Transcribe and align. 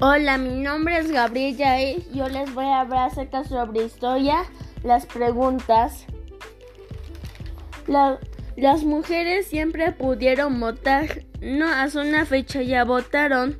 Hola, 0.00 0.38
mi 0.38 0.62
nombre 0.62 0.96
es 0.96 1.10
Gabriela 1.10 1.82
y 1.82 2.06
yo 2.14 2.28
les 2.28 2.54
voy 2.54 2.66
a 2.66 2.82
hablar 2.82 3.10
acerca 3.10 3.42
sobre 3.42 3.84
historia, 3.84 4.44
las 4.84 5.06
preguntas. 5.06 6.06
las 7.88 8.84
mujeres 8.84 9.48
siempre 9.48 9.90
pudieron 9.90 10.60
votar, 10.60 11.24
no 11.40 11.66
hace 11.66 11.98
una 11.98 12.24
fecha 12.26 12.62
ya 12.62 12.84
votaron. 12.84 13.58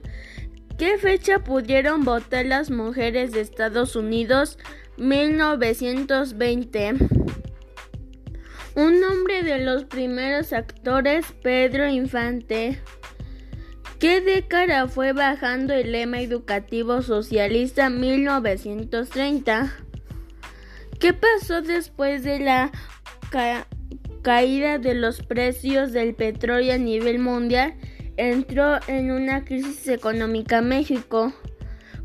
¿Qué 0.79 0.97
fecha 0.97 1.41
pudieron 1.41 2.05
votar 2.05 2.47
las 2.47 2.71
mujeres 2.71 3.33
de 3.33 3.41
Estados 3.41 3.97
Unidos? 3.97 4.59
1920. 4.97 6.95
Un 8.77 9.01
nombre 9.01 9.43
de 9.43 9.59
los 9.59 9.87
primeros 9.87 10.53
actores, 10.53 11.27
Pedro 11.43 11.89
Infante. 11.89 12.81
¿Qué 13.99 14.21
década 14.21 14.87
fue 14.87 15.13
bajando 15.13 15.75
el 15.75 15.91
lema 15.91 16.21
educativo 16.21 17.03
socialista 17.03 17.91
1930? 17.91 19.75
¿Qué 21.01 21.13
pasó 21.13 21.63
después 21.63 22.23
de 22.23 22.39
la 22.39 22.71
caída 24.23 24.79
de 24.79 24.95
los 24.95 25.23
precios 25.23 25.91
del 25.91 26.15
petróleo 26.15 26.75
a 26.75 26.79
nivel 26.79 27.19
mundial? 27.19 27.75
Entró 28.17 28.79
en 28.87 29.11
una 29.11 29.45
crisis 29.45 29.89
económica 29.89 30.63
México. 30.63 31.33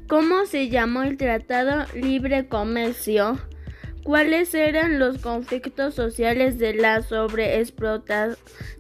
¿Cómo 0.08 0.48
se 0.48 0.70
llamó 0.70 1.04
el 1.04 1.18
Tratado 1.18 1.86
Libre 1.94 2.48
Comercio? 2.48 3.38
¿Cuáles 4.04 4.56
eran 4.56 4.98
los 4.98 5.20
conflictos 5.20 5.94
sociales 5.94 6.58
de 6.58 6.74
la 6.74 7.04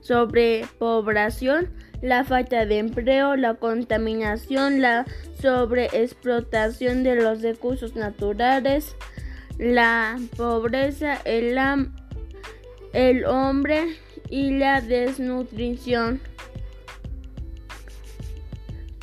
sobrepoblación? 0.01 1.69
La 2.03 2.25
falta 2.25 2.65
de 2.65 2.79
empleo, 2.79 3.37
la 3.37 3.53
contaminación, 3.53 4.81
la 4.81 5.05
sobreexplotación 5.41 7.01
de 7.01 7.15
los 7.15 7.41
recursos 7.41 7.95
naturales, 7.95 8.97
la 9.57 10.19
pobreza, 10.35 11.21
el, 11.23 11.57
el 12.91 13.25
hombre 13.25 13.95
y 14.29 14.51
la 14.51 14.81
desnutrición. 14.81 16.19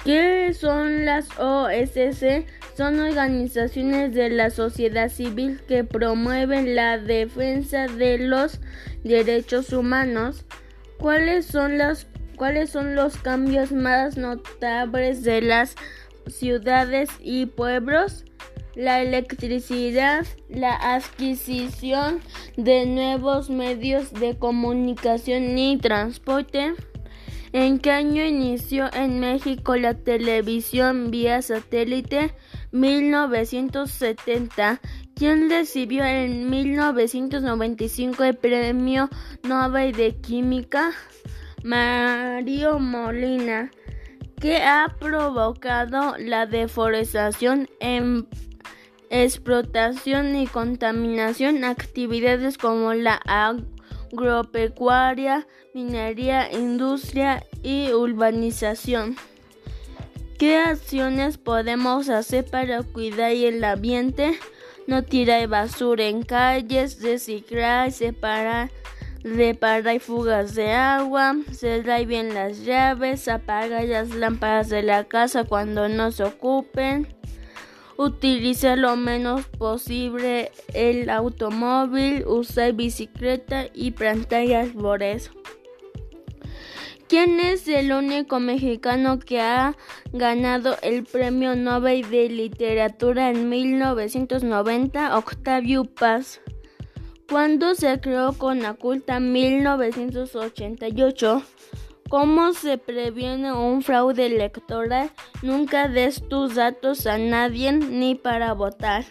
¿Qué 0.05 0.53
son 0.53 1.07
las 1.07 1.27
OSC? 1.39 2.45
Son 2.77 3.01
organizaciones 3.01 4.13
de 4.13 4.29
la 4.29 4.51
sociedad 4.51 5.09
civil 5.09 5.63
que 5.67 5.85
promueven 5.85 6.75
la 6.75 6.99
defensa 6.99 7.87
de 7.87 8.19
los 8.19 8.61
derechos 9.05 9.73
humanos. 9.73 10.45
¿Cuáles 10.99 11.47
son 11.47 11.79
las 11.79 12.10
¿Cuáles 12.41 12.71
son 12.71 12.95
los 12.95 13.19
cambios 13.19 13.71
más 13.71 14.17
notables 14.17 15.23
de 15.25 15.43
las 15.43 15.75
ciudades 16.27 17.11
y 17.21 17.45
pueblos? 17.45 18.25
La 18.75 19.03
electricidad, 19.03 20.27
la 20.49 20.95
adquisición 20.95 22.21
de 22.57 22.87
nuevos 22.87 23.51
medios 23.51 24.15
de 24.15 24.39
comunicación 24.39 25.59
y 25.59 25.77
transporte. 25.77 26.73
¿En 27.53 27.79
qué 27.79 27.91
año 27.91 28.25
inició 28.25 28.89
en 28.95 29.21
México 29.21 29.77
la 29.77 29.93
televisión 29.93 31.11
vía 31.11 31.43
satélite? 31.43 32.35
1970. 32.73 34.81
¿Quién 35.15 35.51
recibió 35.51 36.07
en 36.07 36.49
1995 36.49 38.25
el 38.25 38.39
Premio 38.39 39.11
Nobel 39.43 39.93
de 39.93 40.17
Química? 40.17 40.95
Mario 41.63 42.79
Molina, 42.79 43.71
que 44.41 44.63
ha 44.63 44.97
provocado 44.99 46.17
la 46.19 46.47
deforestación, 46.47 47.69
explotación 49.11 50.37
y 50.37 50.47
contaminación, 50.47 51.65
actividades 51.65 52.57
como 52.57 52.95
la 52.95 53.21
agropecuaria, 54.13 55.47
minería, 55.75 56.51
industria 56.51 57.45
y 57.63 57.93
urbanización. 57.93 59.17
¿Qué 60.39 60.57
acciones 60.57 61.37
podemos 61.37 62.09
hacer 62.09 62.47
para 62.47 62.83
cuidar 62.83 63.33
el 63.33 63.63
ambiente? 63.63 64.39
No 64.87 65.05
tirar 65.05 65.47
basura 65.49 66.05
en 66.07 66.23
calles, 66.23 67.03
reciclar, 67.03 67.93
separar 67.93 68.71
reparar 69.23 70.01
fugas 70.01 70.55
de 70.55 70.73
agua, 70.73 71.37
cerrar 71.53 72.07
bien 72.07 72.35
las 72.35 72.65
llaves, 72.65 73.29
apagar 73.29 73.85
las 73.85 74.11
lámparas 74.11 74.69
de 74.69 74.83
la 74.83 75.05
casa 75.05 75.45
cuando 75.45 75.89
no 75.89 76.11
se 76.11 76.25
ocupen, 76.25 77.09
utilizar 77.97 78.79
lo 78.79 78.97
menos 78.97 79.47
posible 79.47 80.51
el 80.75 81.11
automóvil, 81.11 82.27
usar 82.27 82.73
bicicleta 82.73 83.67
y 83.75 83.91
plantar 83.91 84.51
árboles. 84.53 85.31
¿Quién 87.11 87.41
es 87.41 87.67
el 87.67 87.93
único 87.93 88.39
mexicano 88.39 89.19
que 89.19 89.41
ha 89.41 89.77
ganado 90.13 90.77
el 90.81 91.03
Premio 91.03 91.57
Nobel 91.57 92.09
de 92.09 92.29
Literatura 92.29 93.31
en 93.31 93.49
1990? 93.49 95.19
Octavio 95.19 95.85
Paz. 95.87 96.41
Cuando 97.31 97.75
se 97.77 98.01
creó 98.01 98.33
Conaculta 98.33 99.21
1988, 99.21 101.43
¿cómo 102.09 102.53
se 102.55 102.77
previene 102.77 103.53
un 103.53 103.83
fraude 103.83 104.27
electoral? 104.27 105.13
Nunca 105.41 105.87
des 105.87 106.29
tus 106.29 106.57
datos 106.57 107.07
a 107.07 107.19
nadie 107.19 107.71
ni 107.71 108.17
para 108.17 108.53
votar. 108.53 109.05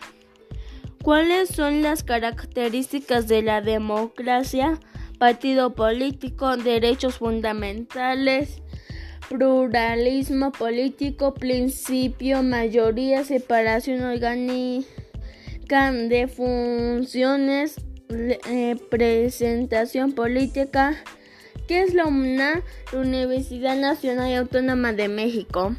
¿Cuáles 1.02 1.47
son 1.47 1.81
las 1.81 2.03
características 2.03 3.29
de 3.29 3.41
la 3.41 3.62
democracia? 3.62 4.78
Partido 5.18 5.74
político, 5.74 6.58
derechos 6.58 7.19
fundamentales, 7.19 8.62
pluralismo 9.29 10.52
político, 10.52 11.34
principio, 11.34 12.44
mayoría, 12.44 13.24
separación 13.24 14.03
orgánica 14.03 14.90
de 15.69 16.28
funciones, 16.28 17.78
eh, 18.12 18.75
presentación 18.90 20.14
política. 20.14 20.96
¿Qué 21.68 21.84
es 21.84 21.94
la 21.94 22.08
UNA? 22.08 22.64
La 22.92 23.00
Universidad 23.00 23.75
Nacional 23.75 24.36
Autónoma 24.36 24.94
de 24.94 25.08
México. 25.08 25.75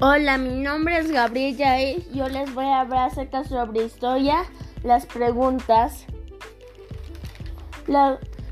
Hola, 0.00 0.38
mi 0.38 0.60
nombre 0.60 0.98
es 0.98 1.12
Gabriela 1.12 1.80
y 1.80 2.04
yo 2.12 2.28
les 2.28 2.52
voy 2.54 2.64
a 2.64 2.80
hablar 2.80 3.10
acerca 3.10 3.44
sobre 3.44 3.84
historia, 3.84 4.44
las 4.82 5.06
preguntas. 5.06 6.06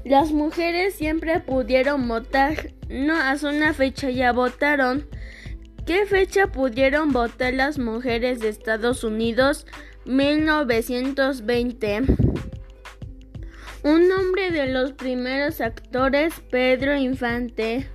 Las 0.05 0.33
mujeres 0.33 0.95
siempre 0.95 1.41
pudieron 1.41 2.09
votar 2.09 2.73
no, 2.91 3.15
hace 3.15 3.47
una 3.47 3.73
fecha 3.73 4.11
ya 4.11 4.33
votaron. 4.33 5.07
¿Qué 5.87 6.07
fecha 6.07 6.49
pudieron 6.49 7.13
votar 7.13 7.55
las 7.55 7.79
mujeres 7.79 8.41
de 8.41 8.49
Estados 8.49 9.05
Unidos? 9.05 9.65
1920. 10.07 12.03
Un 13.85 14.09
nombre 14.09 14.51
de 14.51 14.67
los 14.73 14.91
primeros 14.93 15.61
actores, 15.61 16.35
Pedro 16.51 16.97
Infante. 16.97 17.89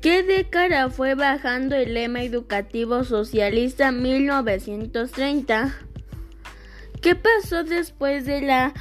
¿Qué 0.00 0.22
década 0.22 0.88
fue 0.88 1.14
bajando 1.14 1.76
el 1.76 1.92
lema 1.92 2.22
educativo 2.22 3.04
socialista 3.04 3.92
1930? 3.92 5.76
¿Qué 7.02 7.14
pasó 7.14 7.64
después 7.64 8.24
de 8.24 8.40
la 8.40 8.72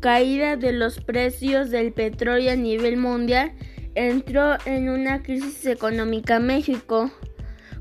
caída 0.00 0.56
de 0.56 0.72
los 0.72 1.00
precios 1.00 1.70
del 1.70 1.92
petróleo 1.92 2.52
a 2.52 2.56
nivel 2.56 2.96
mundial, 2.96 3.52
entró 3.94 4.56
en 4.64 4.88
una 4.88 5.22
crisis 5.22 5.66
económica 5.66 6.40
México. 6.40 7.10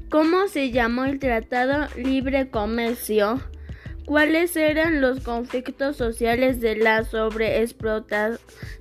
¿Cómo 0.10 0.48
se 0.48 0.71
llamó 0.71 1.06
el 1.06 1.19
Tratado 1.19 1.88
Libre 1.95 2.50
Comercio? 2.50 3.39
¿Cuáles 4.06 4.56
eran 4.57 5.01
los 5.01 5.19
conflictos 5.19 5.95
sociales 5.95 6.60
de 6.60 6.75
la 6.75 7.04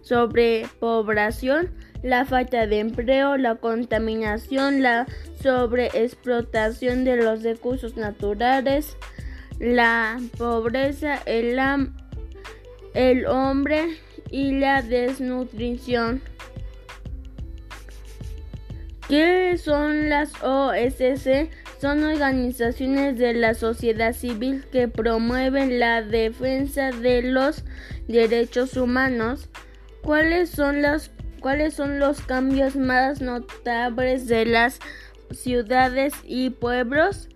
sobrepoblación, 0.03 1.71
la 2.03 2.25
falta 2.25 2.67
de 2.67 2.79
empleo, 2.79 3.37
la 3.37 3.57
contaminación, 3.57 4.83
la 4.83 5.07
sobreexplotación 5.43 7.05
de 7.05 7.17
los 7.17 7.43
recursos 7.43 7.97
naturales, 7.99 8.97
la 9.59 10.19
pobreza, 10.39 11.17
el, 11.27 11.59
el 12.95 13.27
hombre 13.27 13.99
y 14.31 14.59
la 14.59 14.83
desnutrición. 14.83 16.23
¿Qué 19.09 19.57
son 19.59 20.09
las 20.09 20.33
OSC? 20.43 21.49
son 21.81 22.03
organizaciones 22.03 23.19
de 23.19 23.35
la 23.35 23.55
sociedad 23.55 24.13
civil 24.13 24.65
que 24.73 24.89
promueven 24.89 25.79
la 25.79 26.03
defensa 26.03 26.91
de 26.91 27.23
los 27.23 27.65
derechos 28.09 28.77
humanos. 28.77 29.49
¿Cuáles 30.03 30.51
son 30.51 30.83
los, 30.83 31.11
cuáles 31.41 31.75
son 31.75 32.01
los 32.01 32.21
cambios 32.21 32.75
más 32.77 33.21
notables 33.21 34.27
de 34.27 34.47
las 34.47 34.81
ciudades 35.31 36.15
y 36.25 36.51
pueblos? 36.51 37.29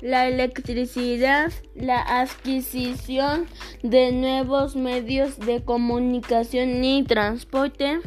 La 0.00 0.28
electricidad, 0.28 1.52
la 1.74 2.00
adquisición 2.00 3.46
de 3.82 4.12
nuevos 4.12 4.76
medios 4.76 5.38
de 5.38 5.64
comunicación 5.64 6.84
y 6.84 7.04
transporte, 7.04 8.00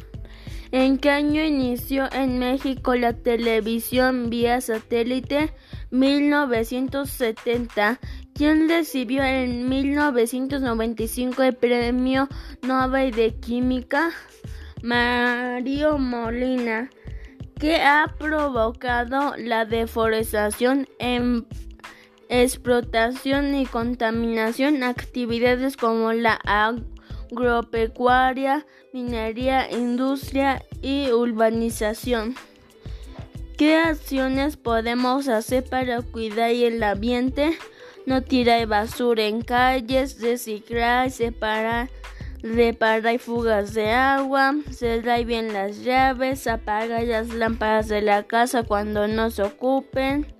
¿En 0.74 0.98
qué 0.98 1.12
año 1.12 1.44
inició 1.44 2.12
en 2.12 2.40
México 2.40 2.96
la 2.96 3.14
televisión 3.14 4.32
vía 4.32 4.60
satélite? 4.60 5.54
1970. 5.92 8.00
¿Quién 8.34 8.68
recibió 8.68 9.24
en 9.24 9.70
1995 9.70 11.44
el 11.44 11.54
Premio 11.54 12.28
Nobel 12.64 13.12
de 13.12 13.36
Química? 13.36 14.10
Mario 14.82 16.00
Molina. 16.00 16.90
¿Qué 17.60 17.76
ha 17.76 18.16
provocado 18.18 19.36
la 19.38 19.66
deforestación 19.66 20.88
en 20.98 21.46
explotación 22.30 23.56
y 23.56 23.66
contaminación? 23.66 24.84
Actividades 24.84 25.78
como 25.78 26.14
la 26.14 26.40
agropecuaria, 27.32 28.66
minería, 28.94 29.72
industria 29.72 30.64
y 30.82 31.12
urbanización. 31.12 32.36
¿Qué 33.58 33.78
acciones 33.78 34.58
podemos 34.58 35.28
hacer 35.28 35.64
para 35.64 36.02
cuidar 36.02 36.50
el 36.50 36.82
ambiente? 36.82 37.58
No 38.06 38.24
tirar 38.24 38.66
basura 38.68 39.24
en 39.24 39.42
calles, 39.42 40.20
reciclar, 40.20 41.12
separar, 41.12 41.90
reparar 42.42 43.20
fugas 43.20 43.74
de 43.74 43.92
agua, 43.92 44.56
cerrar 44.72 45.24
bien 45.24 45.54
las 45.54 45.84
llaves, 45.84 46.48
apagar 46.48 47.04
las 47.04 47.30
lámparas 47.30 47.88
de 47.88 48.02
la 48.02 48.24
casa 48.24 48.64
cuando 48.64 49.08
no 49.08 49.30
se 49.30 49.44
ocupen 49.44 50.33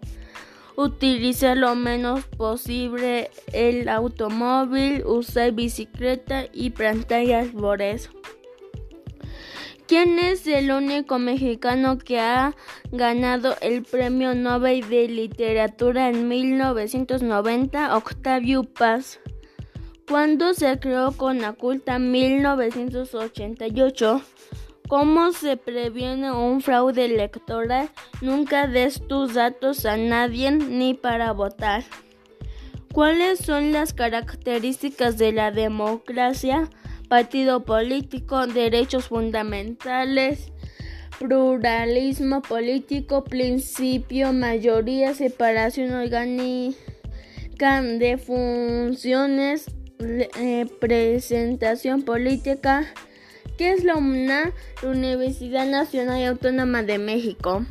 Utiliza 0.76 1.56
lo 1.56 1.76
menos 1.76 2.26
posible 2.26 3.30
el 3.52 3.90
automóvil, 3.90 5.04
usar 5.06 5.52
bicicleta 5.52 6.46
y 6.52 6.72
plantar 6.72 7.32
árboles. 7.32 8.10
¿Quién 9.86 10.18
es 10.18 10.48
el 10.48 10.72
único 10.72 11.20
mexicano 11.20 12.00
que 12.00 12.20
ha 12.20 12.56
ganado 12.92 13.56
el 13.62 13.84
Premio 13.84 14.34
Nobel 14.34 14.90
de 14.90 15.08
Literatura 15.08 16.10
en 16.10 16.28
1990? 16.28 17.96
Octavio 17.96 18.64
Paz. 18.64 19.20
¿Cuándo 20.08 20.54
se 20.54 20.80
creó 20.80 21.12
Conaculta? 21.12 22.00
1988. 22.00 24.22
¿Cómo 24.88 25.32
se 25.32 25.58
previene 25.58 26.32
un 26.32 26.62
fraude 26.62 27.06
electoral? 27.06 27.90
Nunca 28.22 28.68
des 28.68 29.08
tus 29.08 29.34
datos 29.34 29.86
a 29.86 29.98
nadie 29.98 30.52
ni 30.52 30.94
para 30.94 31.32
votar. 31.32 31.84
¿Cuáles 32.94 33.40
son 33.40 33.72
las 33.72 33.94
características 33.94 35.18
de 35.18 35.32
la 35.32 35.52
democracia? 35.52 36.70
Partido 37.08 37.64
político, 37.64 38.46
derechos 38.46 39.08
fundamentales, 39.08 40.52
pluralismo 41.18 42.42
político, 42.42 43.24
principio, 43.24 44.34
mayoría, 44.34 45.14
separación 45.14 45.94
orgánica 45.94 47.82
de 47.82 48.18
funciones, 48.18 49.72
representación 49.98 52.02
eh, 52.02 52.04
política, 52.04 52.94
¿Qué 53.58 53.72
es 53.72 53.84
la 53.84 53.96
UNA? 53.96 54.52
La 54.82 54.90
Universidad 54.90 55.68
Nacional 55.68 56.26
Autónoma 56.26 56.82
de 56.82 56.98
México. 56.98 57.64